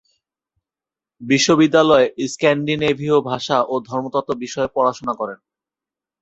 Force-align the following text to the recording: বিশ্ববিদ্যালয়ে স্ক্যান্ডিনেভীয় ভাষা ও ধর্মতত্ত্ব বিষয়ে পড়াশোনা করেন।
বিশ্ববিদ্যালয়ে 1.21 2.05
স্ক্যান্ডিনেভীয় 2.27 3.17
ভাষা 3.29 3.57
ও 3.63 3.75
ধর্মতত্ত্ব 3.89 4.31
বিষয়ে 4.43 4.73
পড়াশোনা 4.75 5.13
করেন। 5.15 5.39